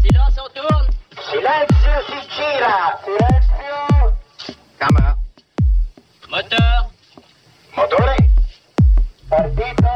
Silence, 0.00 0.38
on 0.38 0.48
tourne 0.54 0.88
Silenzio 1.28 1.94
si 2.06 2.18
gira! 2.34 2.98
Silenzio! 3.04 4.16
Camera. 4.78 5.18
Moteur 6.30 6.90
Motore! 7.76 8.16
Partito! 9.28 9.94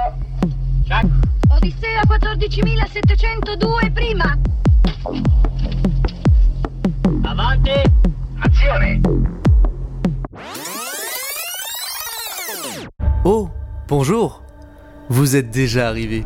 Check 0.86 1.06
Odissea 1.48 2.02
14702 2.06 3.90
prima. 3.90 4.38
Avanti 7.22 7.82
Azione! 8.40 9.00
Oh, 13.24 13.50
bonjour 13.88 14.42
Vous 15.10 15.36
êtes 15.36 15.50
déjà 15.50 15.88
arrivé. 15.88 16.24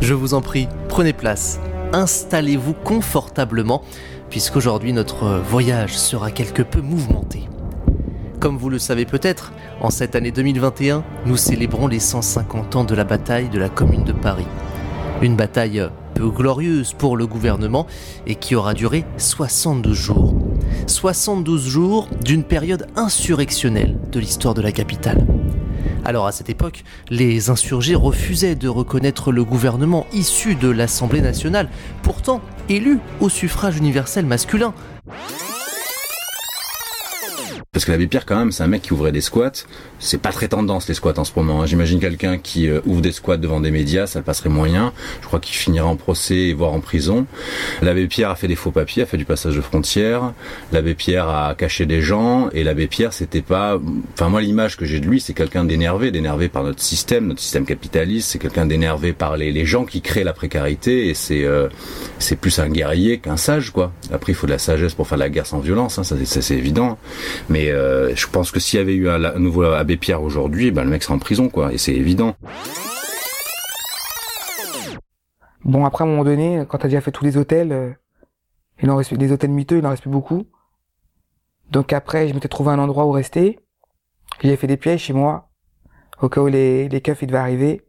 Je 0.00 0.14
vous 0.14 0.34
en 0.34 0.40
prie, 0.40 0.68
prenez 0.88 1.12
place. 1.12 1.60
Installez-vous 1.92 2.72
confortablement, 2.72 3.82
puisqu'aujourd'hui 4.30 4.92
notre 4.92 5.38
voyage 5.38 5.96
sera 5.96 6.30
quelque 6.30 6.62
peu 6.62 6.80
mouvementé. 6.80 7.48
Comme 8.40 8.56
vous 8.56 8.70
le 8.70 8.80
savez 8.80 9.04
peut-être, 9.04 9.52
en 9.80 9.90
cette 9.90 10.16
année 10.16 10.32
2021, 10.32 11.04
nous 11.26 11.36
célébrons 11.36 11.86
les 11.86 12.00
150 12.00 12.76
ans 12.76 12.84
de 12.84 12.94
la 12.94 13.04
bataille 13.04 13.48
de 13.48 13.58
la 13.58 13.68
Commune 13.68 14.04
de 14.04 14.12
Paris. 14.12 14.46
Une 15.20 15.36
bataille 15.36 15.88
peu 16.14 16.30
glorieuse 16.30 16.94
pour 16.94 17.16
le 17.16 17.26
gouvernement 17.26 17.86
et 18.26 18.34
qui 18.34 18.56
aura 18.56 18.74
duré 18.74 19.04
72 19.18 19.96
jours. 19.96 20.34
72 20.88 21.64
jours 21.64 22.08
d'une 22.24 22.42
période 22.42 22.88
insurrectionnelle 22.96 23.98
de 24.10 24.18
l'histoire 24.18 24.54
de 24.54 24.62
la 24.62 24.72
capitale. 24.72 25.24
Alors 26.04 26.26
à 26.26 26.32
cette 26.32 26.50
époque, 26.50 26.84
les 27.10 27.48
insurgés 27.50 27.94
refusaient 27.94 28.54
de 28.56 28.68
reconnaître 28.68 29.30
le 29.30 29.44
gouvernement 29.44 30.06
issu 30.12 30.54
de 30.56 30.68
l'Assemblée 30.68 31.20
nationale, 31.20 31.68
pourtant 32.02 32.40
élu 32.68 32.98
au 33.20 33.28
suffrage 33.28 33.76
universel 33.76 34.26
masculin. 34.26 34.74
Parce 37.74 37.86
que 37.86 37.90
l'abbé 37.90 38.06
Pierre, 38.06 38.26
quand 38.26 38.36
même, 38.36 38.52
c'est 38.52 38.62
un 38.62 38.66
mec 38.66 38.82
qui 38.82 38.92
ouvrait 38.92 39.12
des 39.12 39.22
squats. 39.22 39.64
C'est 39.98 40.20
pas 40.20 40.30
très 40.30 40.46
tendance, 40.48 40.88
les 40.88 40.94
squats 40.94 41.14
en 41.18 41.24
ce 41.24 41.32
moment. 41.36 41.62
hein. 41.62 41.66
J'imagine 41.66 42.00
quelqu'un 42.00 42.36
qui 42.36 42.68
euh, 42.68 42.82
ouvre 42.84 43.00
des 43.00 43.12
squats 43.12 43.38
devant 43.38 43.60
des 43.60 43.70
médias, 43.70 44.06
ça 44.06 44.20
passerait 44.20 44.50
moyen. 44.50 44.92
Je 45.22 45.26
crois 45.26 45.40
qu'il 45.40 45.56
finira 45.56 45.86
en 45.86 45.96
procès 45.96 46.52
voire 46.52 46.74
en 46.74 46.80
prison. 46.80 47.24
L'abbé 47.80 48.08
Pierre 48.08 48.28
a 48.28 48.34
fait 48.34 48.46
des 48.46 48.56
faux 48.56 48.72
papiers, 48.72 49.04
a 49.04 49.06
fait 49.06 49.16
du 49.16 49.24
passage 49.24 49.56
de 49.56 49.62
frontières. 49.62 50.34
L'abbé 50.70 50.94
Pierre 50.94 51.30
a 51.30 51.54
caché 51.54 51.86
des 51.86 52.02
gens. 52.02 52.50
Et 52.52 52.62
l'abbé 52.62 52.88
Pierre, 52.88 53.14
c'était 53.14 53.40
pas... 53.40 53.80
Enfin, 54.12 54.28
moi, 54.28 54.42
l'image 54.42 54.76
que 54.76 54.84
j'ai 54.84 55.00
de 55.00 55.06
lui, 55.06 55.18
c'est 55.22 55.32
quelqu'un 55.32 55.64
d'énervé, 55.64 56.10
d'énervé 56.10 56.50
par 56.50 56.64
notre 56.64 56.82
système, 56.82 57.28
notre 57.28 57.40
système 57.40 57.64
capitaliste. 57.64 58.28
C'est 58.32 58.38
quelqu'un 58.38 58.66
d'énervé 58.66 59.14
par 59.14 59.38
les, 59.38 59.50
les 59.50 59.64
gens 59.64 59.86
qui 59.86 60.02
créent 60.02 60.24
la 60.24 60.34
précarité. 60.34 61.08
Et 61.08 61.14
c'est 61.14 61.42
euh, 61.44 61.70
c'est 62.18 62.36
plus 62.36 62.58
un 62.58 62.68
guerrier 62.68 63.16
qu'un 63.18 63.38
sage, 63.38 63.70
quoi. 63.70 63.92
Après, 64.12 64.32
il 64.32 64.34
faut 64.34 64.46
de 64.46 64.52
la 64.52 64.58
sagesse 64.58 64.92
pour 64.92 65.08
faire 65.08 65.16
de 65.16 65.22
la 65.22 65.30
guerre 65.30 65.46
sans 65.46 65.60
violence, 65.60 65.98
hein, 65.98 66.04
ça, 66.04 66.16
c'est 66.26 66.54
évident. 66.54 66.98
Mais 67.48 67.61
euh, 67.70 68.14
je 68.14 68.26
pense 68.26 68.50
que 68.50 68.60
s'il 68.60 68.78
y 68.78 68.82
avait 68.82 68.94
eu 68.94 69.08
un, 69.08 69.38
nouveau 69.38 69.62
abbé 69.64 69.96
Pierre 69.96 70.22
aujourd'hui, 70.22 70.70
ben, 70.70 70.84
le 70.84 70.90
mec 70.90 71.02
serait 71.02 71.14
en 71.14 71.18
prison, 71.18 71.48
quoi. 71.48 71.72
Et 71.72 71.78
c'est 71.78 71.94
évident. 71.94 72.34
Bon, 75.64 75.84
après, 75.84 76.04
à 76.04 76.06
un 76.06 76.10
moment 76.10 76.24
donné, 76.24 76.64
quand 76.68 76.78
t'as 76.78 76.88
déjà 76.88 77.00
fait 77.00 77.12
tous 77.12 77.24
les 77.24 77.36
hôtels, 77.36 77.72
euh, 77.72 77.90
il 78.82 78.90
en 78.90 78.96
reste, 78.96 79.12
les 79.12 79.32
hôtels 79.32 79.50
miteux, 79.50 79.78
il 79.78 79.86
en 79.86 79.90
reste 79.90 80.02
plus 80.02 80.10
beaucoup. 80.10 80.46
Donc 81.70 81.92
après, 81.92 82.28
je 82.28 82.34
m'étais 82.34 82.48
trouvé 82.48 82.70
un 82.70 82.78
endroit 82.78 83.06
où 83.06 83.10
rester. 83.12 83.60
J'avais 84.42 84.56
fait 84.56 84.66
des 84.66 84.76
pièges 84.76 85.02
chez 85.02 85.12
moi, 85.12 85.50
au 86.20 86.28
cas 86.28 86.40
où 86.40 86.48
les, 86.48 86.88
les 86.88 87.00
keufs, 87.00 87.22
ils 87.22 87.26
devaient 87.26 87.38
arriver. 87.38 87.82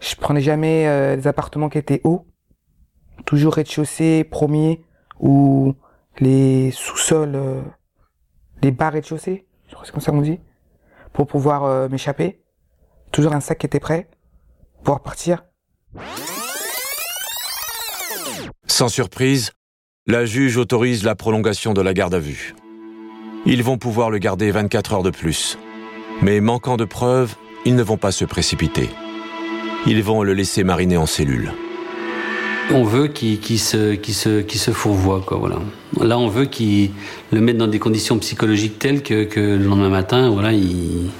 Je 0.00 0.14
prenais 0.16 0.40
jamais 0.40 0.86
euh, 0.86 1.16
des 1.16 1.26
appartements 1.26 1.68
qui 1.68 1.78
étaient 1.78 2.00
hauts. 2.04 2.26
Toujours 3.24 3.54
rez-de-chaussée, 3.54 4.24
premier, 4.24 4.84
ou 5.20 5.74
les 6.18 6.70
sous-sols, 6.72 7.64
les 8.62 8.70
bas 8.70 8.90
rez-de-chaussée. 8.90 9.46
Je 9.66 9.72
crois 9.72 9.82
que 9.82 9.86
c'est 9.86 9.92
comme 9.92 10.00
ça 10.00 10.12
qu'on 10.12 10.22
dit. 10.22 10.40
Pour 11.12 11.26
pouvoir 11.26 11.64
euh, 11.64 11.88
m'échapper. 11.88 12.42
Toujours 13.10 13.34
un 13.34 13.40
sac 13.40 13.58
qui 13.58 13.66
était 13.66 13.80
prêt. 13.80 14.08
Pour 14.74 14.82
pouvoir 14.84 15.02
partir. 15.02 15.44
Sans 18.66 18.88
surprise, 18.88 19.52
la 20.06 20.24
juge 20.24 20.56
autorise 20.56 21.04
la 21.04 21.14
prolongation 21.14 21.74
de 21.74 21.82
la 21.82 21.92
garde 21.92 22.14
à 22.14 22.18
vue. 22.18 22.54
Ils 23.44 23.62
vont 23.62 23.76
pouvoir 23.76 24.10
le 24.10 24.18
garder 24.18 24.50
24 24.50 24.94
heures 24.94 25.02
de 25.02 25.10
plus. 25.10 25.58
Mais 26.22 26.40
manquant 26.40 26.76
de 26.76 26.84
preuves, 26.84 27.34
ils 27.64 27.74
ne 27.74 27.82
vont 27.82 27.96
pas 27.96 28.12
se 28.12 28.24
précipiter. 28.24 28.88
Ils 29.86 30.02
vont 30.02 30.22
le 30.22 30.32
laisser 30.32 30.64
mariner 30.64 30.96
en 30.96 31.06
cellule. 31.06 31.52
On 32.74 32.84
veut 32.84 33.08
qu'il 33.08 33.58
se, 33.58 34.72
fourvoie, 34.72 35.20
quoi, 35.20 35.36
voilà. 35.36 35.58
Là, 36.00 36.18
on 36.18 36.28
veut 36.28 36.46
qu'il 36.46 36.92
le 37.30 37.40
mette 37.40 37.58
dans 37.58 37.66
des 37.66 37.78
conditions 37.78 38.18
psychologiques 38.18 38.78
telles 38.78 39.02
que, 39.02 39.28
le 39.36 39.58
lendemain 39.58 39.90
matin, 39.90 40.30
voilà, 40.30 40.52
il, 40.52 41.06
il 41.06 41.10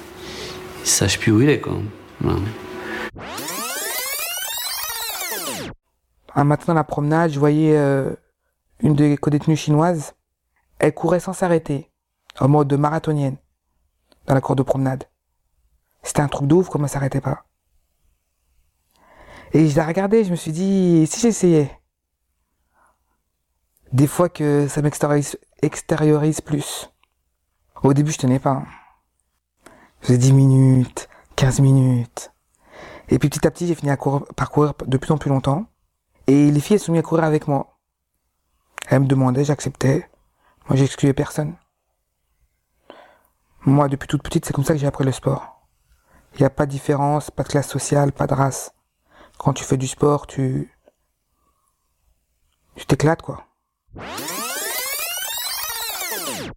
sache 0.83 1.19
plus 1.19 1.31
où 1.31 1.41
il 1.41 1.49
est, 1.49 1.59
quoi. 1.59 1.77
Un 6.35 6.43
matin 6.43 6.65
dans 6.67 6.73
la 6.73 6.83
promenade, 6.83 7.31
je 7.31 7.39
voyais 7.39 7.77
euh, 7.77 8.09
une 8.79 8.95
des 8.95 9.15
co-détenues 9.17 9.55
chinoises. 9.55 10.13
Elle 10.79 10.93
courait 10.93 11.19
sans 11.19 11.33
s'arrêter, 11.33 11.91
en 12.39 12.47
mode 12.47 12.73
marathonienne, 12.73 13.37
dans 14.25 14.33
la 14.33 14.41
cour 14.41 14.55
de 14.55 14.63
promenade. 14.63 15.03
C'était 16.01 16.21
un 16.21 16.27
truc 16.27 16.47
de 16.47 16.55
ouf 16.55 16.69
comme 16.69 16.83
elle 16.83 16.89
s'arrêtait 16.89 17.21
pas? 17.21 17.45
Et 19.53 19.67
je 19.69 19.75
la 19.77 19.85
regardais, 19.85 20.23
je 20.23 20.31
me 20.31 20.35
suis 20.35 20.51
dit, 20.51 21.05
si 21.07 21.19
j'essayais. 21.19 21.79
Des 23.91 24.07
fois 24.07 24.27
que 24.27 24.67
ça 24.67 24.81
m'extériorise 24.81 25.37
extériorise 25.61 26.41
plus. 26.41 26.89
Au 27.83 27.93
début, 27.93 28.11
je 28.11 28.17
tenais 28.17 28.39
pas. 28.39 28.63
Je 30.01 30.07
faisais 30.07 30.17
10 30.17 30.33
minutes, 30.33 31.07
15 31.35 31.59
minutes. 31.59 32.33
Et 33.09 33.19
puis 33.19 33.29
petit 33.29 33.45
à 33.45 33.51
petit, 33.51 33.67
j'ai 33.67 33.75
fini 33.75 33.91
à 33.91 33.97
courir, 33.97 34.25
par 34.35 34.49
courir 34.49 34.73
de 34.85 34.97
plus 34.97 35.11
en 35.11 35.17
plus 35.17 35.29
longtemps. 35.29 35.65
Et 36.27 36.51
les 36.51 36.59
filles 36.59 36.75
elles 36.75 36.81
sont 36.81 36.91
mis 36.91 36.99
à 36.99 37.03
courir 37.03 37.23
avec 37.23 37.47
moi. 37.47 37.77
Elles 38.87 39.01
me 39.01 39.07
demandaient, 39.07 39.45
j'acceptais. 39.45 40.09
Moi, 40.67 40.77
j'excluais 40.77 41.13
personne. 41.13 41.55
Moi, 43.65 43.87
depuis 43.87 44.07
toute 44.07 44.23
petite, 44.23 44.45
c'est 44.45 44.53
comme 44.53 44.65
ça 44.65 44.73
que 44.73 44.79
j'ai 44.79 44.87
appris 44.87 45.05
le 45.05 45.11
sport. 45.11 45.67
Il 46.33 46.39
n'y 46.39 46.45
a 46.45 46.49
pas 46.49 46.65
de 46.65 46.71
différence, 46.71 47.31
pas 47.31 47.43
de 47.43 47.49
classe 47.49 47.69
sociale, 47.69 48.11
pas 48.11 48.27
de 48.27 48.33
race. 48.33 48.73
Quand 49.37 49.53
tu 49.53 49.63
fais 49.63 49.77
du 49.77 49.87
sport, 49.87 50.27
tu... 50.27 50.69
Tu 52.75 52.85
t'éclates, 52.85 53.21
quoi. 53.21 53.45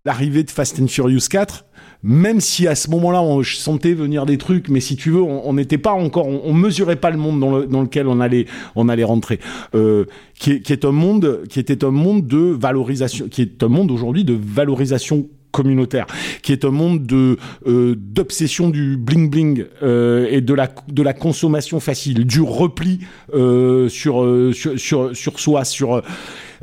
L'arrivée 0.04 0.44
de 0.44 0.50
Fast 0.50 0.80
and 0.80 0.86
Furious 0.86 1.26
4, 1.28 1.64
même 2.02 2.40
si 2.40 2.66
à 2.68 2.74
ce 2.74 2.88
moment-là, 2.90 3.20
on, 3.22 3.42
je 3.42 3.56
sentais 3.56 3.92
venir 3.92 4.24
des 4.24 4.38
trucs, 4.38 4.68
mais 4.68 4.80
si 4.80 4.96
tu 4.96 5.10
veux, 5.10 5.20
on 5.22 5.46
on 5.48 5.54
n'était 5.54 5.78
pas 5.78 5.92
encore, 5.92 6.26
on, 6.28 6.40
on 6.44 6.54
mesurait 6.54 6.96
pas 6.96 7.10
le 7.10 7.16
monde 7.18 7.40
dans, 7.40 7.58
le- 7.58 7.66
dans 7.66 7.82
lequel 7.82 8.06
on 8.06 8.20
allait, 8.20 8.46
on 8.76 8.88
allait 8.88 9.04
rentrer, 9.04 9.40
euh, 9.74 10.04
qui, 10.38 10.52
est, 10.52 10.60
qui 10.60 10.72
est 10.72 10.84
un 10.84 10.92
monde, 10.92 11.42
qui 11.50 11.58
était 11.58 11.84
un 11.84 11.90
monde 11.90 12.26
de 12.26 12.38
valorisation, 12.38 13.28
qui 13.28 13.42
est 13.42 13.62
un 13.62 13.68
monde 13.68 13.90
aujourd'hui 13.90 14.24
de 14.24 14.38
valorisation 14.40 15.28
communautaire, 15.56 16.06
qui 16.42 16.52
est 16.52 16.64
un 16.64 16.70
monde 16.70 17.06
de 17.06 17.38
euh, 17.66 17.94
d'obsession 17.96 18.68
du 18.68 18.96
bling 18.96 19.30
bling 19.30 19.64
euh, 19.82 20.28
et 20.30 20.42
de 20.42 20.54
la 20.54 20.68
de 20.88 21.02
la 21.02 21.14
consommation 21.14 21.80
facile, 21.80 22.26
du 22.26 22.42
repli 22.42 23.00
euh, 23.32 23.88
sur, 23.88 24.22
euh, 24.22 24.52
sur 24.52 24.78
sur 24.78 25.16
sur 25.16 25.40
soi, 25.40 25.64
sur 25.64 26.02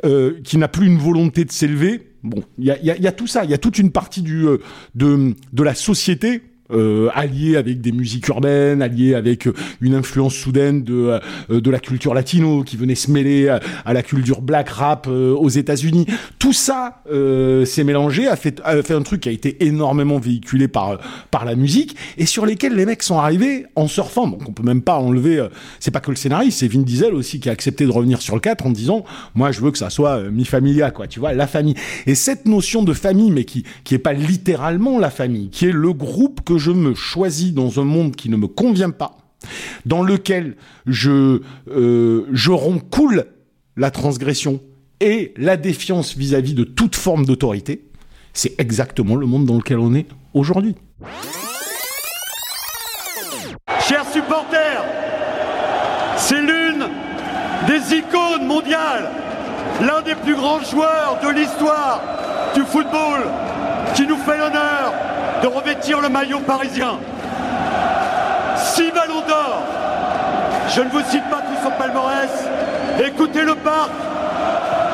euh, 0.04 0.38
qui 0.44 0.56
n'a 0.58 0.68
plus 0.68 0.86
une 0.86 0.98
volonté 0.98 1.44
de 1.44 1.52
s'élever. 1.52 2.10
Bon, 2.22 2.42
il 2.58 2.64
y 2.64 2.70
a, 2.70 2.78
y, 2.82 2.90
a, 2.90 2.96
y 2.96 3.06
a 3.06 3.12
tout 3.12 3.26
ça, 3.26 3.44
il 3.44 3.50
y 3.50 3.54
a 3.54 3.58
toute 3.58 3.78
une 3.78 3.90
partie 3.90 4.22
du 4.22 4.46
euh, 4.46 4.58
de 4.94 5.34
de 5.52 5.62
la 5.62 5.74
société. 5.74 6.42
Euh, 6.74 7.08
alliée 7.14 7.56
avec 7.56 7.80
des 7.80 7.92
musiques 7.92 8.26
urbaines, 8.28 8.82
alliée 8.82 9.14
avec 9.14 9.46
euh, 9.46 9.54
une 9.80 9.94
influence 9.94 10.34
soudaine 10.34 10.82
de 10.82 11.20
euh, 11.50 11.60
de 11.60 11.70
la 11.70 11.78
culture 11.78 12.14
latino 12.14 12.62
qui 12.64 12.76
venait 12.76 12.94
se 12.94 13.10
mêler 13.10 13.48
à, 13.48 13.60
à 13.84 13.92
la 13.92 14.02
culture 14.02 14.40
black 14.42 14.68
rap 14.70 15.06
euh, 15.08 15.32
aux 15.34 15.48
États-Unis. 15.48 16.06
Tout 16.38 16.52
ça 16.52 17.02
euh, 17.10 17.64
s'est 17.64 17.84
mélangé, 17.84 18.26
a 18.28 18.36
fait 18.36 18.60
a 18.64 18.82
fait 18.82 18.94
un 18.94 19.02
truc 19.02 19.20
qui 19.22 19.28
a 19.28 19.32
été 19.32 19.64
énormément 19.64 20.18
véhiculé 20.18 20.68
par 20.68 20.98
par 21.30 21.44
la 21.44 21.54
musique 21.54 21.96
et 22.18 22.26
sur 22.26 22.44
lesquels 22.46 22.74
les 22.74 22.86
mecs 22.86 23.02
sont 23.02 23.18
arrivés 23.18 23.66
en 23.76 23.86
surfant. 23.86 24.26
Donc 24.26 24.48
on 24.48 24.52
peut 24.52 24.62
même 24.62 24.82
pas 24.82 24.96
enlever. 24.98 25.38
euh, 25.38 25.48
c'est 25.80 25.90
pas 25.90 26.00
que 26.00 26.10
le 26.10 26.16
scénariste, 26.16 26.58
c'est 26.58 26.68
Vin 26.68 26.82
Diesel 26.82 27.14
aussi 27.14 27.40
qui 27.40 27.48
a 27.48 27.52
accepté 27.52 27.84
de 27.86 27.90
revenir 27.90 28.20
sur 28.20 28.34
le 28.34 28.40
4 28.40 28.66
en 28.66 28.70
disant 28.70 29.04
moi 29.34 29.52
je 29.52 29.60
veux 29.60 29.70
que 29.70 29.78
ça 29.78 29.90
soit 29.90 30.18
euh, 30.18 30.30
mi 30.30 30.44
familia 30.44 30.90
quoi, 30.90 31.06
tu 31.06 31.20
vois, 31.20 31.32
la 31.34 31.46
famille. 31.46 31.74
Et 32.06 32.14
cette 32.14 32.46
notion 32.46 32.82
de 32.82 32.92
famille, 32.92 33.30
mais 33.30 33.44
qui 33.44 33.64
qui 33.84 33.94
est 33.94 33.98
pas 33.98 34.12
littéralement 34.12 34.98
la 34.98 35.10
famille, 35.10 35.50
qui 35.50 35.66
est 35.66 35.72
le 35.72 35.92
groupe 35.92 36.40
que 36.44 36.58
je 36.58 36.63
me 36.70 36.94
choisis 36.94 37.52
dans 37.52 37.80
un 37.80 37.84
monde 37.84 38.16
qui 38.16 38.28
ne 38.28 38.36
me 38.36 38.46
convient 38.46 38.90
pas, 38.90 39.16
dans 39.86 40.02
lequel 40.02 40.56
je 40.86 41.40
euh, 41.68 42.26
je 42.32 42.52
la 43.76 43.90
transgression 43.90 44.60
et 45.00 45.34
la 45.36 45.56
défiance 45.56 46.16
vis-à-vis 46.16 46.54
de 46.54 46.64
toute 46.64 46.96
forme 46.96 47.26
d'autorité. 47.26 47.84
C'est 48.32 48.58
exactement 48.58 49.16
le 49.16 49.26
monde 49.26 49.46
dans 49.46 49.56
lequel 49.56 49.78
on 49.78 49.94
est 49.94 50.06
aujourd'hui. 50.32 50.74
Chers 53.86 54.10
supporters, 54.10 54.84
c'est 56.16 56.40
l'une 56.40 56.86
des 57.66 57.96
icônes 57.96 58.46
mondiales, 58.46 59.10
l'un 59.80 60.02
des 60.02 60.14
plus 60.14 60.34
grands 60.34 60.62
joueurs 60.62 61.18
de 61.22 61.28
l'histoire 61.28 62.00
du 62.54 62.62
football 62.62 63.30
qui 63.94 64.06
nous 64.06 64.16
fait 64.16 64.38
l'honneur 64.38 64.92
de 65.42 65.46
revêtir 65.46 66.00
le 66.00 66.08
maillot 66.08 66.40
parisien. 66.40 66.98
Six 68.56 68.90
ballons 68.92 69.22
d'or. 69.26 69.62
Je 70.74 70.80
ne 70.80 70.88
vous 70.88 71.02
cite 71.10 71.28
pas 71.30 71.42
tout 71.42 71.62
son 71.62 71.70
palmarès. 71.72 72.30
Écoutez 73.04 73.42
le 73.42 73.54
parc, 73.54 73.90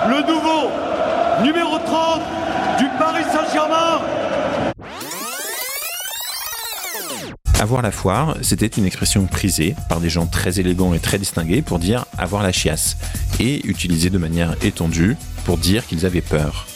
le 0.09 0.21
nouveau 0.23 0.71
numéro 1.43 1.79
30 1.79 2.21
du 2.79 2.87
Paris 2.99 3.25
Saint-Germain. 3.31 4.01
Avoir 7.61 7.83
la 7.83 7.91
foire, 7.91 8.37
c'était 8.41 8.67
une 8.67 8.87
expression 8.87 9.27
prisée 9.27 9.77
par 9.91 10.01
des 10.01 10.09
gens 10.09 10.25
très 10.25 10.61
élégants 10.61 10.95
et 10.95 10.99
très 10.99 11.19
distingués 11.19 11.61
pour 11.61 11.79
dire 11.79 12.07
avoir 12.17 12.43
la 12.43 12.53
chiasse, 12.53 12.97
et 13.39 13.67
utilisée 13.67 14.09
de 14.09 14.17
manière 14.17 14.55
étendue 14.63 15.17
pour 15.45 15.59
dire 15.59 15.87
qu'ils 15.87 16.07
avaient 16.07 16.23
peur. 16.23 16.67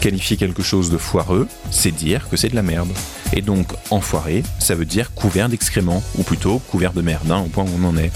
Qualifier 0.00 0.36
quelque 0.36 0.62
chose 0.62 0.90
de 0.90 0.98
foireux, 0.98 1.48
c'est 1.70 1.90
dire 1.90 2.28
que 2.28 2.36
c'est 2.36 2.48
de 2.48 2.54
la 2.54 2.62
merde. 2.62 2.92
Et 3.32 3.42
donc, 3.42 3.66
enfoiré, 3.90 4.42
ça 4.58 4.74
veut 4.74 4.84
dire 4.84 5.12
couvert 5.14 5.48
d'excréments, 5.48 6.02
ou 6.16 6.22
plutôt 6.22 6.58
couvert 6.58 6.92
de 6.92 7.02
merde, 7.02 7.30
hein, 7.30 7.42
au 7.44 7.48
point 7.48 7.64
où 7.64 7.70
on 7.80 7.84
en 7.84 7.96
est. 7.96 8.12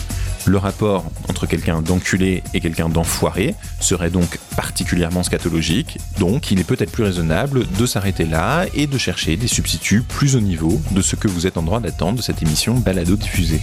Le 0.46 0.56
rapport 0.56 1.04
entre 1.28 1.46
quelqu'un 1.46 1.82
d'enculé 1.82 2.42
et 2.54 2.60
quelqu'un 2.60 2.88
d'enfoiré 2.88 3.54
serait 3.78 4.10
donc 4.10 4.38
particulièrement 4.56 5.22
scatologique, 5.22 5.98
donc 6.18 6.50
il 6.50 6.60
est 6.60 6.64
peut-être 6.64 6.92
plus 6.92 7.04
raisonnable 7.04 7.66
de 7.78 7.86
s'arrêter 7.86 8.24
là 8.24 8.64
et 8.74 8.86
de 8.86 8.96
chercher 8.96 9.36
des 9.36 9.48
substituts 9.48 10.02
plus 10.02 10.36
au 10.36 10.40
niveau 10.40 10.80
de 10.92 11.02
ce 11.02 11.16
que 11.16 11.28
vous 11.28 11.46
êtes 11.46 11.58
en 11.58 11.62
droit 11.62 11.80
d'attendre 11.80 12.18
de 12.18 12.22
cette 12.22 12.42
émission 12.42 12.74
balado 12.74 13.16
diffusée. 13.16 13.60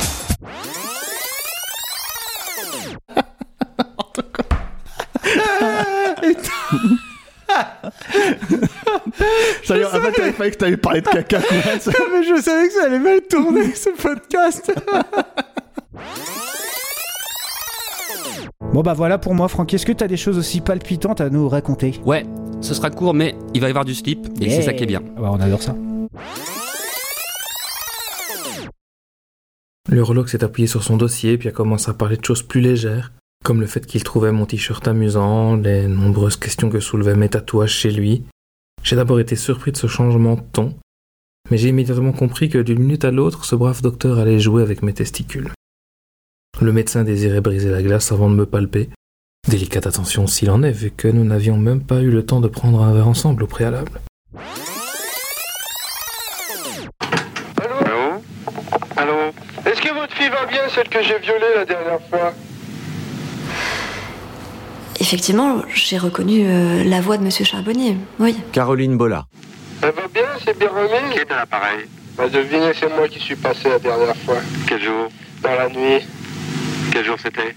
Ça 9.68 9.76
y 9.76 9.82
est, 9.82 9.86
en 9.86 9.90
fait, 9.90 10.28
il 10.28 10.32
fallait 10.32 10.52
que 10.52 10.56
t'avais 10.56 10.78
parlé 10.78 11.02
de 11.02 11.10
caca, 11.10 11.42
quoi. 11.42 11.52
mais 12.14 12.24
je 12.24 12.42
savais 12.42 12.70
que 12.70 12.74
ça 12.74 12.86
allait 12.86 13.00
mal 13.00 13.20
tourner, 13.30 13.66
ce 13.76 13.90
podcast. 14.02 14.72
Bon 18.74 18.82
bah 18.82 18.94
voilà 18.94 19.18
pour 19.18 19.36
moi, 19.36 19.50
Francky. 19.50 19.76
Est-ce 19.76 19.86
que 19.86 19.92
t'as 19.92 20.08
des 20.08 20.16
choses 20.16 20.38
aussi 20.38 20.62
palpitantes 20.62 21.20
à 21.20 21.30
nous 21.30 21.50
raconter? 21.50 22.00
Ouais, 22.06 22.26
ce 22.62 22.74
sera 22.74 22.90
court, 22.92 23.14
mais 23.14 23.36
il 23.54 23.60
va 23.60 23.68
y 23.68 23.70
avoir 23.72 23.84
du 23.84 23.94
slip, 23.94 24.30
et 24.40 24.50
c'est 24.50 24.62
ça 24.62 24.72
qui 24.72 24.84
est 24.84 24.88
bien. 24.88 25.02
Bah, 25.02 25.32
on 25.34 25.40
adore 25.42 25.62
ça. 25.62 25.76
L'urologue 29.90 30.30
s'est 30.30 30.46
appuyé 30.46 30.68
sur 30.68 30.82
son 30.82 30.96
dossier 30.96 31.38
puis 31.38 31.50
a 31.50 31.52
commencé 31.52 31.90
à 31.90 31.94
parler 31.94 32.16
de 32.16 32.24
choses 32.24 32.42
plus 32.42 32.62
légères, 32.62 33.12
comme 33.44 33.60
le 33.60 33.68
fait 33.68 33.86
qu'il 33.86 34.06
trouvait 34.06 34.32
mon 34.32 34.46
t-shirt 34.46 34.88
amusant, 34.88 35.58
les 35.58 35.88
nombreuses 35.88 36.38
questions 36.38 36.70
que 36.70 36.80
soulevaient 36.80 37.16
mes 37.18 37.28
tatouages 37.28 37.74
chez 37.74 37.92
lui. 37.92 38.24
J'ai 38.88 38.96
d'abord 38.96 39.20
été 39.20 39.36
surpris 39.36 39.74
de 39.74 39.78
ce 39.78 39.88
changement 39.88 40.36
de 40.36 40.44
ton, 40.54 40.74
mais 41.52 41.58
j'ai 41.58 41.68
immédiatement 41.68 42.14
compris 42.14 42.48
que 42.48 42.58
d'une 42.60 42.80
minute 42.80 43.04
à 43.04 43.12
l'autre, 43.12 43.44
ce 43.44 43.54
brave 43.54 43.82
docteur 43.82 44.18
allait 44.18 44.40
jouer 44.40 44.62
avec 44.64 44.82
mes 44.82 44.94
testicules. 44.94 45.52
Le 46.62 46.72
médecin 46.72 47.04
désirait 47.04 47.42
briser 47.42 47.70
la 47.70 47.84
glace 47.84 48.14
avant 48.14 48.30
de 48.30 48.36
me 48.36 48.46
palper. 48.46 48.90
Délicate 49.50 49.88
attention 49.88 50.26
s'il 50.26 50.50
en 50.50 50.64
est, 50.64 50.72
vu 50.72 50.92
que 50.92 51.10
nous 51.10 51.26
n'avions 51.26 51.58
même 51.58 51.84
pas 51.84 52.02
eu 52.02 52.10
le 52.10 52.26
temps 52.26 52.40
de 52.40 52.48
prendre 52.48 52.82
un 52.82 52.94
verre 52.94 53.10
ensemble 53.10 53.44
au 53.44 53.48
préalable. 53.48 54.00
Allô? 57.58 58.22
Allô? 58.96 59.34
Est-ce 59.66 59.82
que 59.82 59.94
votre 59.94 60.14
fille 60.14 60.30
va 60.30 60.46
bien, 60.46 60.62
celle 60.70 60.88
que 60.88 61.04
j'ai 61.04 61.20
violée 61.20 61.56
la 61.58 61.66
dernière 61.66 62.02
fois? 62.10 62.34
Effectivement, 65.08 65.62
j'ai 65.74 65.98
reconnu 65.98 66.42
euh, 66.46 66.84
la 66.84 67.00
voix 67.00 67.18
de 67.18 67.24
Monsieur 67.24 67.46
Charbonnier, 67.46 67.96
oui. 68.20 68.36
Caroline 68.52 68.98
Bolla. 68.98 69.26
Elle 69.82 69.94
va 69.94 70.06
bien, 70.14 70.26
c'est 70.44 70.60
bien 70.60 70.68
remis? 70.68 71.14
Qui 71.14 71.20
est 71.20 71.32
à 71.32 71.38
l'appareil? 71.38 71.86
Bah 72.18 72.28
devinez, 72.28 72.74
c'est 72.78 72.94
moi 72.94 73.08
qui 73.08 73.18
suis 73.18 73.38
passé 73.38 73.70
la 73.70 73.80
dernière 73.80 74.18
fois. 74.18 74.36
Quel 74.68 74.84
jour? 74.84 75.08
Dans 75.42 75.56
la 75.56 75.70
nuit. 75.70 76.06
Quel 76.92 77.06
jour 77.06 77.16
c'était? 77.24 77.56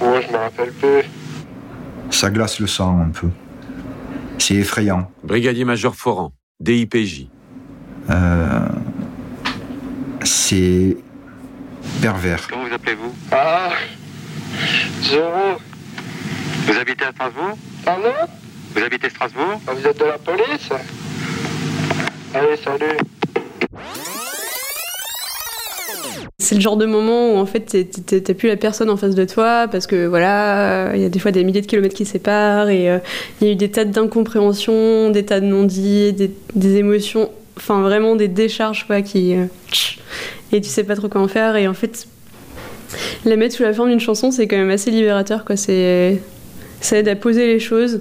Oh, 0.00 0.14
je 0.24 0.32
me 0.32 0.36
rappelle 0.36 0.70
plus. 0.70 1.02
Ça 2.10 2.30
glace 2.30 2.60
le 2.60 2.68
sang 2.68 3.00
un 3.00 3.08
peu. 3.08 3.30
C'est 4.38 4.54
effrayant. 4.54 5.10
Brigadier-major 5.24 5.96
Foran, 5.96 6.32
DIPJ. 6.60 7.26
Euh, 8.10 8.68
c'est 10.22 10.96
pervers. 12.00 12.46
Comment 12.48 12.68
vous 12.68 12.74
appelez-vous? 12.74 13.12
Ah 13.32 13.70
Zéro. 15.02 15.58
Vous 16.66 16.78
habitez 16.78 17.04
à 17.04 17.12
Strasbourg 17.12 17.56
Pardon 17.84 18.12
Vous 18.74 18.82
habitez 18.82 19.10
Strasbourg 19.10 19.60
Ah, 19.66 19.72
Vous 19.74 19.86
êtes 19.86 19.98
de 19.98 20.04
la 20.04 20.18
police 20.18 20.68
Allez, 22.34 22.56
salut. 22.56 22.96
C'est 26.38 26.54
le 26.56 26.60
genre 26.60 26.76
de 26.76 26.86
moment 26.86 27.34
où 27.34 27.36
en 27.36 27.46
fait 27.46 27.76
t'as 28.24 28.34
plus 28.34 28.48
la 28.48 28.56
personne 28.56 28.90
en 28.90 28.96
face 28.96 29.14
de 29.14 29.24
toi 29.24 29.68
parce 29.70 29.86
que 29.86 30.06
voilà, 30.06 30.92
il 30.94 31.00
y 31.00 31.04
a 31.04 31.08
des 31.08 31.18
fois 31.18 31.30
des 31.30 31.44
milliers 31.44 31.60
de 31.60 31.66
kilomètres 31.66 31.94
qui 31.94 32.04
séparent 32.04 32.68
et 32.68 32.90
euh, 32.90 32.98
il 33.40 33.46
y 33.46 33.50
a 33.50 33.52
eu 33.52 33.56
des 33.56 33.70
tas 33.70 33.84
d'incompréhensions, 33.84 35.10
des 35.10 35.24
tas 35.24 35.40
de 35.40 35.46
non-dits, 35.46 36.12
des, 36.12 36.30
des 36.54 36.76
émotions, 36.76 37.30
enfin 37.56 37.80
vraiment 37.80 38.16
des 38.16 38.28
décharges 38.28 38.86
quoi 38.86 39.02
qui 39.02 39.34
euh, 39.36 39.44
et 40.52 40.60
tu 40.60 40.68
sais 40.68 40.84
pas 40.84 40.96
trop 40.96 41.08
quoi 41.08 41.20
en 41.20 41.28
faire 41.28 41.54
et 41.56 41.68
en 41.68 41.74
fait 41.74 42.06
la 43.24 43.36
mettre 43.36 43.54
sous 43.54 43.62
la 43.62 43.72
forme 43.72 43.90
d'une 43.90 44.00
chanson 44.00 44.30
c'est 44.30 44.48
quand 44.48 44.56
même 44.56 44.70
assez 44.70 44.90
libérateur 44.90 45.44
quoi. 45.44 45.56
C'est 45.56 46.20
ça 46.82 46.98
aide 46.98 47.08
à 47.08 47.16
poser 47.16 47.46
les 47.46 47.60
choses. 47.60 48.00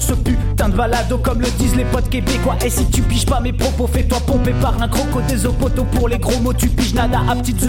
Ce 0.00 0.12
putain 0.12 0.68
de 0.68 0.76
balado 0.76 1.18
comme 1.18 1.40
le 1.40 1.48
disent 1.58 1.76
les 1.76 1.84
potes 1.84 2.08
québécois 2.08 2.56
Et 2.64 2.70
si 2.70 2.88
tu 2.90 3.02
piges 3.02 3.26
pas 3.26 3.40
mes 3.40 3.52
propos 3.52 3.86
fais-toi 3.86 4.18
pomper 4.26 4.52
par 4.60 4.80
un 4.82 4.88
croco 4.88 5.20
des 5.28 5.46
opotos 5.46 5.84
Pour 5.92 6.08
les 6.08 6.18
gros 6.18 6.38
mots 6.40 6.52
tu 6.52 6.68
piges 6.68 6.94
nada 6.94 7.20
à 7.28 7.36
petites 7.36 7.66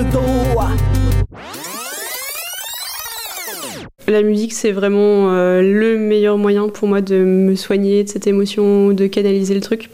La 4.08 4.22
musique, 4.22 4.54
c'est 4.54 4.72
vraiment 4.72 5.32
euh, 5.32 5.62
le 5.62 5.98
meilleur 5.98 6.38
moyen 6.38 6.68
pour 6.70 6.88
moi 6.88 7.02
de 7.02 7.16
me 7.16 7.56
soigner 7.56 8.04
de 8.04 8.10
cette 8.10 8.28
émotion, 8.28 8.92
de 8.92 9.08
canaliser 9.08 9.56
le 9.56 9.62
truc. 9.62 9.90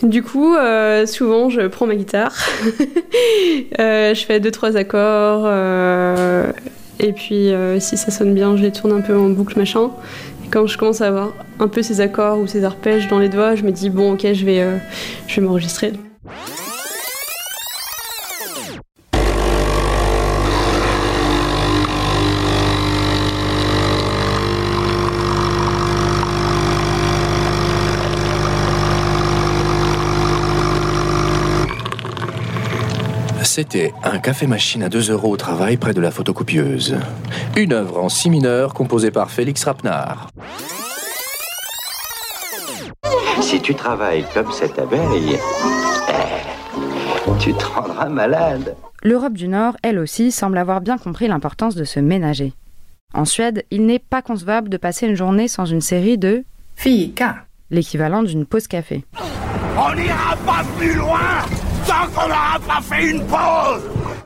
Du 0.02 0.22
coup, 0.22 0.54
euh, 0.54 1.06
souvent, 1.06 1.50
je 1.50 1.62
prends 1.62 1.86
ma 1.86 1.96
guitare, 1.96 2.34
Euh, 3.78 4.14
je 4.14 4.24
fais 4.24 4.40
deux 4.40 4.50
trois 4.50 4.76
accords, 4.76 5.42
euh, 5.44 6.52
et 6.98 7.12
puis 7.12 7.50
si 7.78 7.96
ça 7.96 8.10
sonne 8.10 8.34
bien, 8.34 8.56
je 8.56 8.62
les 8.62 8.72
tourne 8.72 8.92
un 8.92 9.00
peu 9.00 9.16
en 9.16 9.28
boucle 9.28 9.58
machin. 9.58 9.90
Et 10.44 10.48
quand 10.48 10.66
je 10.66 10.76
commence 10.78 11.00
à 11.00 11.08
avoir 11.08 11.32
un 11.58 11.68
peu 11.68 11.82
ces 11.82 12.00
accords 12.00 12.38
ou 12.38 12.46
ces 12.46 12.64
arpèges 12.64 13.08
dans 13.08 13.18
les 13.18 13.28
doigts, 13.28 13.54
je 13.54 13.62
me 13.62 13.72
dis 13.72 13.90
bon, 13.90 14.12
ok, 14.12 14.26
je 14.32 14.44
vais, 14.44 14.66
je 15.26 15.40
vais 15.40 15.46
m'enregistrer. 15.46 15.92
C'était 33.60 33.92
un 34.04 34.18
café-machine 34.18 34.82
à 34.82 34.88
2 34.88 35.10
euros 35.10 35.32
au 35.32 35.36
travail 35.36 35.76
près 35.76 35.92
de 35.92 36.00
la 36.00 36.10
photocopieuse. 36.10 36.96
Une 37.58 37.74
œuvre 37.74 38.02
en 38.02 38.08
si 38.08 38.30
mineur 38.30 38.72
composée 38.72 39.10
par 39.10 39.30
Félix 39.30 39.64
Rapnard. 39.64 40.30
Si 43.42 43.60
tu 43.60 43.74
travailles 43.74 44.24
comme 44.32 44.50
cette 44.50 44.78
abeille, 44.78 45.38
eh, 46.08 47.38
tu 47.38 47.52
te 47.52 47.64
rendras 47.66 48.08
malade. 48.08 48.76
L'Europe 49.02 49.34
du 49.34 49.46
Nord, 49.46 49.76
elle 49.82 49.98
aussi, 49.98 50.32
semble 50.32 50.56
avoir 50.56 50.80
bien 50.80 50.96
compris 50.96 51.28
l'importance 51.28 51.74
de 51.74 51.84
se 51.84 52.00
ménager. 52.00 52.54
En 53.12 53.26
Suède, 53.26 53.66
il 53.70 53.84
n'est 53.84 53.98
pas 53.98 54.22
concevable 54.22 54.70
de 54.70 54.78
passer 54.78 55.06
une 55.06 55.16
journée 55.16 55.48
sans 55.48 55.66
une 55.66 55.82
série 55.82 56.16
de 56.16 56.44
fika, 56.76 57.44
l'équivalent 57.70 58.22
d'une 58.22 58.46
pause 58.46 58.68
café. 58.68 59.04
On 59.76 59.94
n'ira 59.94 60.34
pas 60.46 60.64
plus 60.78 60.94
loin 60.94 61.42
tant 61.90 62.06
qu'on 62.14 62.28
n'aura 62.28 62.60
pas 62.60 62.80
fait 62.80 63.10
une 63.10 63.26
pause 63.26 63.82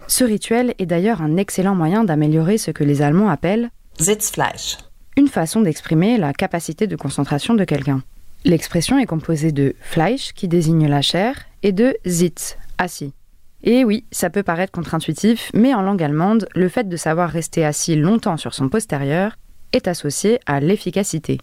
Ce 0.07 0.23
rituel 0.23 0.75
est 0.79 0.85
d'ailleurs 0.85 1.23
un 1.23 1.39
excellent 1.39 1.75
moyen 1.75 2.05
d'améliorer 2.05 2.59
ce 2.59 2.71
que 2.71 2.85
les 2.85 3.01
Allemands 3.01 3.31
appellent 3.31 3.71
Sitzfleisch, 3.99 4.77
une 5.17 5.29
façon 5.29 5.63
d'exprimer 5.63 6.19
la 6.19 6.35
capacité 6.35 6.87
de 6.87 6.95
concentration 6.95 7.55
de 7.55 7.65
quelqu'un. 7.65 8.03
L'expression 8.45 8.99
est 8.99 9.07
composée 9.07 9.51
de 9.51 9.75
Fleisch, 9.81 10.35
qui 10.35 10.47
désigne 10.47 10.89
la 10.89 11.01
chair, 11.01 11.37
et 11.63 11.73
de 11.73 11.97
Sitz, 12.05 12.59
assis. 12.77 13.15
Et 13.63 13.83
oui, 13.85 14.05
ça 14.11 14.29
peut 14.29 14.43
paraître 14.43 14.73
contre-intuitif, 14.73 15.51
mais 15.55 15.73
en 15.73 15.81
langue 15.81 16.03
allemande, 16.03 16.47
le 16.55 16.69
fait 16.69 16.87
de 16.87 16.97
savoir 16.99 17.31
rester 17.31 17.65
assis 17.65 17.97
longtemps 17.97 18.37
sur 18.37 18.53
son 18.53 18.69
postérieur 18.69 19.39
est 19.73 19.89
associé 19.89 20.39
à 20.45 20.61
l'efficacité. 20.61 21.39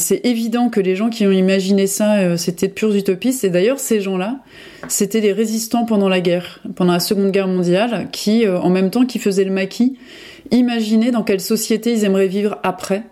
C'est 0.00 0.24
évident 0.24 0.70
que 0.70 0.80
les 0.80 0.96
gens 0.96 1.10
qui 1.10 1.26
ont 1.26 1.30
imaginé 1.30 1.86
ça, 1.86 2.20
euh, 2.20 2.36
c'était 2.38 2.68
de 2.68 2.72
purs 2.72 2.94
utopistes. 2.94 3.44
Et 3.44 3.50
d'ailleurs, 3.50 3.78
ces 3.78 4.00
gens-là, 4.00 4.38
c'était 4.88 5.20
des 5.20 5.32
résistants 5.32 5.84
pendant 5.84 6.08
la 6.08 6.20
guerre, 6.20 6.60
pendant 6.74 6.94
la 6.94 7.00
Seconde 7.00 7.30
Guerre 7.30 7.48
mondiale, 7.48 8.08
qui, 8.10 8.46
euh, 8.46 8.58
en 8.58 8.70
même 8.70 8.90
temps, 8.90 9.04
qui 9.04 9.18
faisaient 9.18 9.44
le 9.44 9.52
maquis, 9.52 9.98
imaginaient 10.50 11.10
dans 11.10 11.22
quelle 11.22 11.40
société 11.40 11.92
ils 11.92 12.04
aimeraient 12.04 12.28
vivre 12.28 12.58
après. 12.62 13.02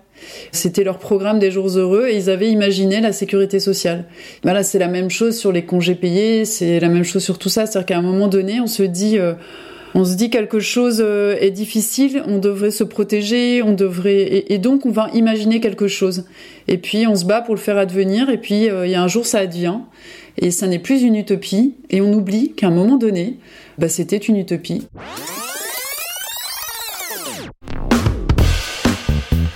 C'était 0.51 0.83
leur 0.83 0.99
programme 0.99 1.39
des 1.39 1.51
jours 1.51 1.69
heureux 1.69 2.09
et 2.09 2.17
ils 2.17 2.31
avaient 2.31 2.51
imaginé 2.51 3.01
la 3.01 3.13
sécurité 3.13 3.61
sociale. 3.61 4.07
Voilà, 4.43 4.63
c'est 4.63 4.79
la 4.79 4.89
même 4.89 5.11
chose 5.11 5.39
sur 5.39 5.53
les 5.53 5.65
congés 5.65 5.95
payés, 5.95 6.47
c'est 6.47 6.81
la 6.81 6.89
même 6.89 7.05
chose 7.05 7.23
sur 7.23 7.39
tout 7.39 7.51
ça. 7.51 7.67
C'est-à-dire 7.67 7.87
qu'à 7.87 7.99
un 7.99 8.03
moment 8.03 8.29
donné, 8.29 8.61
on 8.61 8.67
se 8.67 8.83
dit, 8.83 9.19
euh, 9.19 9.35
on 9.95 10.05
se 10.05 10.15
dit 10.15 10.31
quelque 10.31 10.61
chose 10.61 11.03
euh, 11.05 11.37
est 11.41 11.51
difficile, 11.51 12.23
on 12.27 12.39
devrait 12.39 12.71
se 12.71 12.85
protéger, 12.85 13.63
on 13.63 13.73
devrait, 13.73 14.45
et, 14.49 14.59
donc 14.59 14.87
on 14.87 14.91
va 14.91 15.09
imaginer 15.15 15.61
quelque 15.61 15.89
chose. 15.89 16.25
Et 16.67 16.79
puis 16.79 17.07
on 17.07 17.17
se 17.17 17.25
bat 17.25 17.41
pour 17.41 17.55
le 17.55 17.61
faire 17.61 17.79
advenir. 17.79 18.31
Et 18.31 18.39
puis 18.39 18.69
euh, 18.69 18.87
il 18.87 18.93
y 18.93 18.95
a 18.95 19.03
un 19.03 19.09
jour 19.09 19.27
ça 19.27 19.39
advient 19.39 19.79
et 20.37 20.51
ça 20.51 20.67
n'est 20.67 20.79
plus 20.79 21.03
une 21.03 21.17
utopie. 21.17 21.75
Et 21.91 22.01
on 22.01 22.13
oublie 22.13 22.53
qu'à 22.53 22.69
un 22.69 22.73
moment 22.73 22.97
donné, 22.97 23.39
bah, 23.79 23.89
c'était 23.89 24.17
une 24.17 24.37
utopie. 24.37 24.87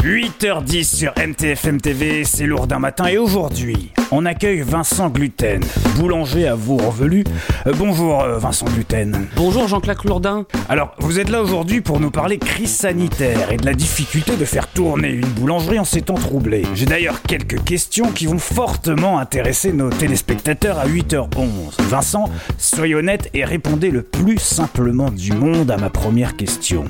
8h10 0.02 0.96
sur 0.96 1.12
MTFM 1.16 1.80
TV, 1.80 2.24
c'est 2.24 2.44
lourd 2.44 2.66
d'un 2.66 2.80
matin 2.80 3.06
et 3.06 3.18
aujourd'hui, 3.18 3.92
on 4.10 4.26
accueille 4.26 4.62
Vincent 4.62 5.08
Gluten, 5.10 5.62
boulanger 5.96 6.48
à 6.48 6.56
vous 6.56 6.76
revelu. 6.76 7.22
Euh, 7.68 7.72
bonjour 7.78 8.20
euh, 8.20 8.36
Vincent 8.36 8.66
Gluten. 8.66 9.28
Bonjour 9.36 9.68
Jean-Claude 9.68 10.04
Lourdin. 10.04 10.44
Alors, 10.68 10.96
vous 10.98 11.20
êtes 11.20 11.30
là 11.30 11.40
aujourd'hui 11.40 11.82
pour 11.82 12.00
nous 12.00 12.10
parler 12.10 12.38
crise 12.38 12.74
sanitaire 12.74 13.52
et 13.52 13.58
de 13.58 13.64
la 13.64 13.74
difficulté 13.74 14.36
de 14.36 14.44
faire 14.44 14.66
tourner 14.66 15.10
une 15.10 15.28
boulangerie 15.28 15.78
en 15.78 15.84
ces 15.84 16.02
temps 16.02 16.14
troublés. 16.14 16.64
J'ai 16.74 16.86
d'ailleurs 16.86 17.22
quelques 17.22 17.62
questions 17.62 18.10
qui 18.10 18.26
vont 18.26 18.40
fortement 18.40 19.20
intéresser 19.20 19.72
nos 19.72 19.90
téléspectateurs 19.90 20.80
à 20.80 20.88
8h11. 20.88 21.80
Vincent, 21.82 22.28
soyez 22.58 22.96
honnête 22.96 23.30
et 23.34 23.44
répondez 23.44 23.92
le 23.92 24.02
plus 24.02 24.38
simplement 24.38 25.12
du 25.12 25.30
monde 25.32 25.70
à 25.70 25.76
ma 25.76 25.90
première 25.90 26.34
question. 26.34 26.86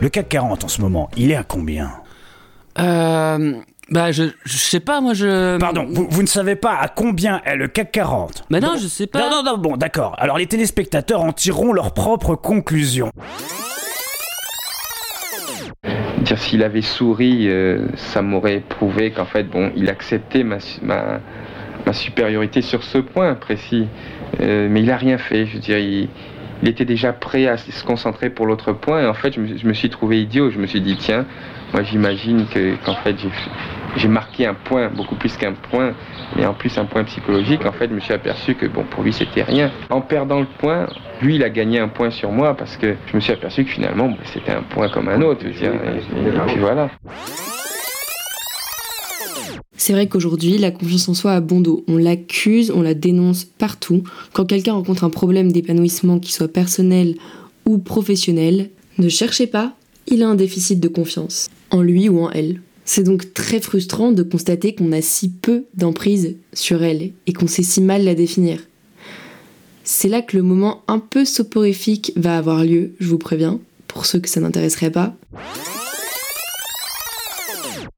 Le 0.00 0.08
CAC 0.08 0.30
40 0.30 0.64
en 0.64 0.68
ce 0.68 0.80
moment, 0.80 1.10
il 1.18 1.30
est 1.30 1.36
à 1.36 1.44
combien? 1.44 1.90
Euh. 2.78 3.54
Bah, 3.88 4.10
je, 4.10 4.24
je 4.44 4.56
sais 4.56 4.80
pas, 4.80 5.00
moi 5.00 5.14
je. 5.14 5.58
Pardon, 5.58 5.86
vous, 5.88 6.08
vous 6.10 6.22
ne 6.22 6.26
savez 6.26 6.56
pas 6.56 6.74
à 6.74 6.88
combien 6.88 7.40
est 7.44 7.54
le 7.54 7.68
CAC 7.68 7.92
40 7.92 8.44
Mais 8.50 8.58
non, 8.58 8.70
Bon. 8.72 8.76
je 8.78 8.88
sais 8.88 9.06
pas. 9.06 9.20
Non, 9.20 9.30
non, 9.30 9.52
non, 9.52 9.58
bon, 9.58 9.76
d'accord. 9.76 10.16
Alors 10.18 10.38
les 10.38 10.46
téléspectateurs 10.46 11.20
en 11.20 11.32
tireront 11.32 11.72
leurs 11.72 11.94
propres 11.94 12.34
conclusions. 12.34 13.12
Dire 16.22 16.38
s'il 16.38 16.64
avait 16.64 16.82
souri, 16.82 17.46
euh, 17.48 17.86
ça 17.94 18.22
m'aurait 18.22 18.60
prouvé 18.68 19.12
qu'en 19.12 19.26
fait, 19.26 19.44
bon, 19.44 19.70
il 19.76 19.88
acceptait 19.88 20.42
ma, 20.42 20.58
ma, 20.82 21.20
ma 21.86 21.92
supériorité 21.92 22.62
sur 22.62 22.82
ce 22.82 22.98
point 22.98 23.34
précis. 23.36 23.86
Euh, 24.40 24.66
mais 24.68 24.82
il 24.82 24.90
a 24.90 24.96
rien 24.96 25.18
fait. 25.18 25.46
Je 25.46 25.54
veux 25.54 25.60
dire, 25.60 25.78
il, 25.78 26.08
il 26.62 26.68
était 26.68 26.84
déjà 26.84 27.12
prêt 27.12 27.46
à 27.46 27.56
se 27.56 27.84
concentrer 27.84 28.30
pour 28.30 28.46
l'autre 28.46 28.72
point. 28.72 29.02
Et 29.02 29.06
en 29.06 29.14
fait, 29.14 29.34
je 29.34 29.66
me, 29.66 29.74
suis 29.74 29.90
trouvé 29.90 30.20
idiot. 30.20 30.50
Je 30.50 30.58
me 30.58 30.66
suis 30.66 30.80
dit, 30.80 30.96
tiens, 30.96 31.26
moi 31.72 31.82
j'imagine 31.82 32.46
que 32.46 32.76
fait 33.04 33.16
j'ai 33.96 34.08
marqué 34.08 34.46
un 34.46 34.54
point, 34.54 34.88
beaucoup 34.88 35.14
plus 35.14 35.36
qu'un 35.36 35.54
point, 35.54 35.94
mais 36.36 36.44
en 36.44 36.52
plus 36.52 36.76
un 36.78 36.84
point 36.84 37.04
psychologique. 37.04 37.64
En 37.64 37.72
fait, 37.72 37.88
je 37.88 37.94
me 37.94 38.00
suis 38.00 38.12
aperçu 38.12 38.54
que 38.54 38.66
bon, 38.66 38.84
pour 38.84 39.02
lui 39.02 39.12
c'était 39.12 39.42
rien. 39.42 39.70
En 39.90 40.00
perdant 40.00 40.40
le 40.40 40.46
point, 40.58 40.86
lui 41.22 41.36
il 41.36 41.44
a 41.44 41.48
gagné 41.48 41.78
un 41.78 41.88
point 41.88 42.10
sur 42.10 42.30
moi 42.30 42.54
parce 42.54 42.76
que 42.76 42.94
je 43.06 43.16
me 43.16 43.20
suis 43.20 43.32
aperçu 43.32 43.64
que 43.64 43.70
finalement 43.70 44.08
bah, 44.08 44.16
c'était 44.24 44.52
un 44.52 44.62
point 44.62 44.88
comme 44.90 45.08
un 45.08 45.22
autre. 45.22 45.46
et 45.46 45.50
puis 45.50 46.58
voilà. 46.58 46.90
C'est 49.76 49.92
vrai 49.92 50.08
qu'aujourd'hui, 50.08 50.58
la 50.58 50.70
confiance 50.70 51.08
en 51.08 51.14
soi 51.14 51.32
a 51.32 51.40
bon 51.40 51.60
dos. 51.60 51.84
On 51.86 51.96
l'accuse, 51.96 52.70
on 52.70 52.82
la 52.82 52.94
dénonce 52.94 53.44
partout. 53.44 54.02
Quand 54.32 54.46
quelqu'un 54.46 54.72
rencontre 54.72 55.04
un 55.04 55.10
problème 55.10 55.52
d'épanouissement, 55.52 56.18
qui 56.18 56.32
soit 56.32 56.48
personnel 56.48 57.16
ou 57.66 57.78
professionnel, 57.78 58.70
ne 58.98 59.08
cherchez 59.08 59.46
pas, 59.46 59.76
il 60.06 60.22
a 60.22 60.28
un 60.28 60.34
déficit 60.34 60.80
de 60.80 60.88
confiance, 60.88 61.50
en 61.70 61.82
lui 61.82 62.08
ou 62.08 62.20
en 62.20 62.30
elle. 62.30 62.60
C'est 62.84 63.02
donc 63.02 63.34
très 63.34 63.60
frustrant 63.60 64.12
de 64.12 64.22
constater 64.22 64.74
qu'on 64.74 64.92
a 64.92 65.02
si 65.02 65.28
peu 65.28 65.64
d'emprise 65.74 66.36
sur 66.52 66.82
elle 66.82 67.10
et 67.26 67.32
qu'on 67.32 67.48
sait 67.48 67.64
si 67.64 67.80
mal 67.80 68.04
la 68.04 68.14
définir. 68.14 68.60
C'est 69.82 70.08
là 70.08 70.22
que 70.22 70.36
le 70.36 70.42
moment 70.42 70.82
un 70.88 71.00
peu 71.00 71.24
soporifique 71.24 72.12
va 72.16 72.38
avoir 72.38 72.64
lieu, 72.64 72.92
je 72.98 73.08
vous 73.08 73.18
préviens, 73.18 73.60
pour 73.88 74.06
ceux 74.06 74.20
que 74.20 74.28
ça 74.28 74.40
n'intéresserait 74.40 74.90
pas. 74.90 75.16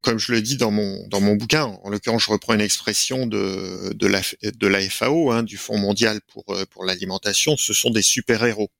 Comme 0.08 0.18
je 0.18 0.32
le 0.32 0.40
dis 0.40 0.56
dans 0.56 0.70
mon 0.70 1.06
dans 1.08 1.20
mon 1.20 1.34
bouquin, 1.34 1.64
en 1.84 1.90
l'occurrence, 1.90 2.24
je 2.24 2.30
reprends 2.30 2.54
une 2.54 2.62
expression 2.62 3.26
de 3.26 3.92
de 3.92 4.66
la 4.66 4.80
FAO, 4.88 5.30
hein, 5.32 5.42
du 5.42 5.58
Fonds 5.58 5.76
mondial 5.76 6.22
pour 6.32 6.44
euh, 6.48 6.64
pour 6.70 6.86
l'alimentation. 6.86 7.58
Ce 7.58 7.74
sont 7.74 7.90
des 7.90 8.00
super 8.00 8.42
héros. 8.42 8.70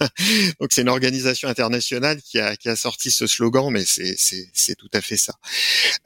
Donc 0.60 0.72
c'est 0.72 0.82
une 0.82 0.88
organisation 0.88 1.48
internationale 1.48 2.20
qui 2.22 2.40
a 2.40 2.56
qui 2.56 2.68
a 2.68 2.74
sorti 2.74 3.12
ce 3.12 3.28
slogan, 3.28 3.70
mais 3.70 3.84
c'est 3.84 4.74
tout 4.76 4.90
à 4.92 5.00
fait 5.00 5.16
ça. 5.16 5.34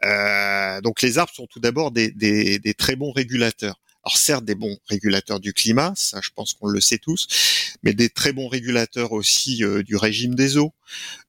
Euh, 0.05 0.83
donc 0.83 1.01
les 1.01 1.17
arbres 1.17 1.33
sont 1.35 1.47
tout 1.47 1.61
d'abord 1.61 1.91
des 1.91 2.11
des 2.11 2.75
très 2.75 2.95
bons 2.95 3.13
régulateurs. 3.13 3.81
Alors 4.09 4.17
certes 4.17 4.47
des 4.47 4.55
bons 4.55 4.79
régulateurs 4.89 5.39
du 5.39 5.53
climat, 5.53 5.93
ça 5.95 6.21
je 6.23 6.31
pense 6.35 6.55
qu'on 6.55 6.69
le 6.69 6.81
sait 6.81 6.97
tous, 6.97 7.27
mais 7.83 7.93
des 7.93 8.09
très 8.09 8.33
bons 8.33 8.49
régulateurs 8.49 9.13
aussi 9.13 9.63
euh, 9.63 9.83
du 9.83 9.97
régime 9.97 10.35
des 10.35 10.57
eaux. 10.57 10.73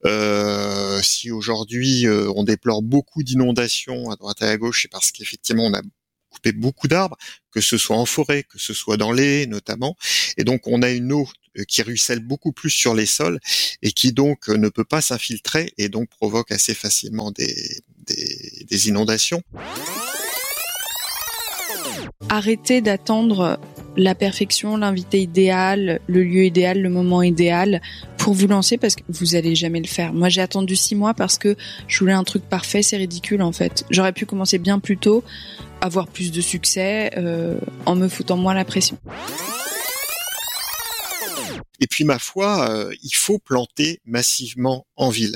Euh, 0.06 1.02
si 1.02 1.30
aujourd'hui 1.30 2.08
euh, 2.08 2.32
on 2.38 2.46
déplore 2.46 2.82
beaucoup 2.82 3.22
d'inondations 3.22 4.10
à 4.12 4.16
droite 4.16 4.42
et 4.44 4.46
à 4.46 4.56
gauche, 4.56 4.84
c'est 4.84 4.88
parce 4.88 5.12
qu'effectivement 5.12 5.66
on 5.66 5.74
a 5.74 5.82
coupé 6.30 6.54
beaucoup 6.54 6.88
d'arbres, 6.88 7.18
que 7.52 7.60
ce 7.60 7.78
soit 7.78 7.98
en 7.98 8.06
forêt, 8.06 8.44
que 8.44 8.58
ce 8.58 8.74
soit 8.74 8.96
dans 8.96 9.12
les 9.12 9.46
notamment, 9.46 9.98
et 10.38 10.46
donc 10.46 10.66
on 10.66 10.82
a 10.82 10.90
une 10.90 11.12
eau 11.12 11.28
euh, 11.58 11.66
qui 11.66 11.82
ruisselle 11.82 12.22
beaucoup 12.22 12.54
plus 12.54 12.70
sur 12.70 12.96
les 12.96 13.06
sols 13.06 13.42
et 13.82 13.92
qui 13.92 14.14
donc 14.14 14.48
ne 14.48 14.70
peut 14.70 14.86
pas 14.86 15.02
s'infiltrer 15.02 15.74
et 15.78 15.90
donc 15.90 16.08
provoque 16.12 16.54
assez 16.54 16.74
facilement 16.74 17.32
des, 17.32 17.84
des, 18.06 18.66
des 18.70 18.88
inondations. 18.88 19.44
Arrêtez 22.30 22.82
d'attendre 22.82 23.60
la 23.98 24.16
perfection, 24.16 24.78
l'invité 24.78 25.20
idéal, 25.22 26.00
le 26.08 26.24
lieu 26.24 26.46
idéal, 26.46 26.82
le 26.82 26.90
moment 26.90 27.22
idéal 27.22 27.82
pour 28.18 28.34
vous 28.34 28.48
lancer 28.48 28.78
parce 28.78 28.96
que 28.96 29.02
vous 29.10 29.36
allez 29.36 29.56
jamais 29.56 29.80
le 29.80 29.88
faire. 29.88 30.14
Moi, 30.14 30.30
j'ai 30.30 30.42
attendu 30.42 30.76
six 30.76 30.96
mois 30.96 31.14
parce 31.14 31.38
que 31.38 31.56
je 31.88 32.00
voulais 32.00 32.14
un 32.14 32.24
truc 32.24 32.44
parfait. 32.44 32.82
C'est 32.82 32.98
ridicule 32.98 33.42
en 33.42 33.52
fait. 33.52 33.86
J'aurais 33.90 34.14
pu 34.14 34.26
commencer 34.26 34.58
bien 34.58 34.80
plus 34.80 34.98
tôt, 34.98 35.24
avoir 35.82 36.08
plus 36.08 36.32
de 36.32 36.42
succès 36.42 37.12
euh, 37.18 37.60
en 37.86 37.96
me 37.96 38.08
foutant 38.08 38.38
moins 38.38 38.54
la 38.54 38.66
pression. 38.66 38.98
Et 41.82 41.88
puis 41.88 42.04
ma 42.04 42.20
foi, 42.20 42.70
euh, 42.70 42.94
il 43.04 43.16
faut 43.16 43.40
planter 43.40 44.02
massivement 44.06 44.86
en 44.96 45.10
ville. 45.10 45.36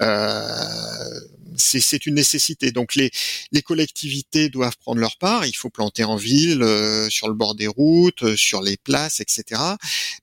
Euh, 0.00 1.20
c'est 1.56 1.80
c'est 1.80 2.06
une 2.06 2.14
nécessité. 2.14 2.70
Donc 2.72 2.94
les, 2.94 3.10
les 3.52 3.62
collectivités 3.62 4.48
doivent 4.48 4.76
prendre 4.78 5.00
leur 5.00 5.16
part. 5.18 5.46
Il 5.46 5.54
faut 5.56 5.70
planter 5.70 6.04
en 6.04 6.16
ville, 6.16 6.62
euh, 6.62 7.08
sur 7.10 7.28
le 7.28 7.34
bord 7.34 7.54
des 7.54 7.66
routes, 7.66 8.22
euh, 8.22 8.36
sur 8.36 8.62
les 8.62 8.76
places, 8.76 9.20
etc. 9.20 9.60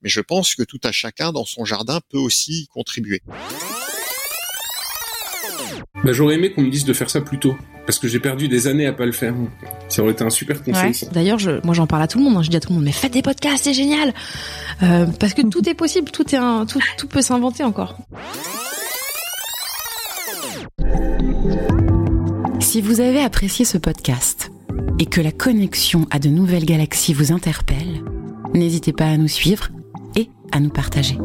Mais 0.01 0.09
je 0.09 0.21
pense 0.21 0.55
que 0.55 0.63
tout 0.63 0.79
à 0.83 0.91
chacun 0.91 1.31
dans 1.31 1.45
son 1.45 1.65
jardin 1.65 1.99
peut 2.09 2.17
aussi 2.17 2.63
y 2.63 2.67
contribuer. 2.67 3.21
Bah, 6.03 6.13
j'aurais 6.13 6.35
aimé 6.35 6.51
qu'on 6.51 6.61
me 6.63 6.71
dise 6.71 6.85
de 6.85 6.93
faire 6.93 7.09
ça 7.09 7.21
plus 7.21 7.37
tôt. 7.39 7.55
Parce 7.85 7.97
que 7.99 8.07
j'ai 8.07 8.19
perdu 8.19 8.47
des 8.47 8.67
années 8.67 8.85
à 8.85 8.93
pas 8.93 9.05
le 9.05 9.11
faire. 9.11 9.33
Ça 9.89 10.01
aurait 10.03 10.13
été 10.13 10.23
un 10.23 10.29
super 10.29 10.63
conseil, 10.63 10.91
Ouais. 10.91 11.09
D'ailleurs, 11.11 11.39
je, 11.39 11.63
moi 11.65 11.73
j'en 11.73 11.87
parle 11.87 12.03
à 12.03 12.07
tout 12.07 12.19
le 12.19 12.23
monde. 12.23 12.37
hein. 12.37 12.43
Je 12.43 12.49
dis 12.49 12.55
à 12.55 12.59
tout 12.59 12.69
le 12.69 12.75
monde, 12.75 12.83
mais 12.85 12.91
faites 12.91 13.11
des 13.11 13.23
podcasts, 13.23 13.63
c'est 13.65 13.73
génial. 13.73 14.13
Euh, 14.83 15.07
parce 15.19 15.33
que 15.33 15.41
tout 15.41 15.67
est 15.67 15.73
possible, 15.73 16.11
tout 16.11 16.33
est 16.33 16.37
un, 16.37 16.65
tout, 16.65 16.79
tout 16.97 17.07
peut 17.07 17.21
s'inventer 17.23 17.63
encore. 17.63 17.97
Si 22.59 22.81
vous 22.81 23.01
avez 23.01 23.21
apprécié 23.21 23.65
ce 23.65 23.77
podcast 23.77 24.51
et 24.99 25.05
que 25.05 25.19
la 25.19 25.31
connexion 25.31 26.07
à 26.09 26.19
de 26.19 26.29
nouvelles 26.29 26.65
galaxies 26.65 27.13
vous 27.13 27.31
interpelle, 27.31 28.01
n'hésitez 28.53 28.93
pas 28.93 29.07
à 29.07 29.17
nous 29.17 29.27
suivre 29.27 29.69
et 30.15 30.29
à 30.51 30.59
nous 30.59 30.69
partager. 30.69 31.17